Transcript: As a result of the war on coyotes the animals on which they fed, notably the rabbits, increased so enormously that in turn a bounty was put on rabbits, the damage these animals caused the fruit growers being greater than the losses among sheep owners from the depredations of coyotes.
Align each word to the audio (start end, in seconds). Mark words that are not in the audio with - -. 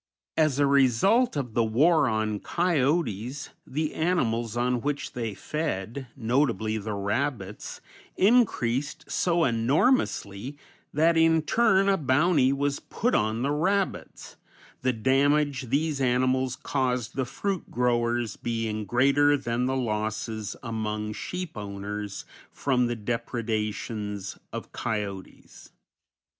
As 0.35 0.57
a 0.57 0.65
result 0.65 1.35
of 1.37 1.53
the 1.53 1.63
war 1.63 2.07
on 2.09 2.39
coyotes 2.39 3.49
the 3.67 3.93
animals 3.93 4.57
on 4.57 4.81
which 4.81 5.13
they 5.13 5.35
fed, 5.35 6.07
notably 6.15 6.79
the 6.79 6.95
rabbits, 6.95 7.81
increased 8.17 9.11
so 9.11 9.43
enormously 9.45 10.57
that 10.91 11.17
in 11.17 11.43
turn 11.43 11.87
a 11.87 11.97
bounty 11.97 12.51
was 12.51 12.79
put 12.79 13.13
on 13.13 13.45
rabbits, 13.45 14.37
the 14.81 14.91
damage 14.91 15.69
these 15.69 16.01
animals 16.01 16.55
caused 16.55 17.15
the 17.15 17.23
fruit 17.25 17.69
growers 17.69 18.37
being 18.37 18.85
greater 18.85 19.37
than 19.37 19.67
the 19.67 19.77
losses 19.77 20.55
among 20.63 21.13
sheep 21.13 21.55
owners 21.55 22.25
from 22.49 22.87
the 22.87 22.95
depredations 22.95 24.35
of 24.51 24.71
coyotes. 24.71 25.69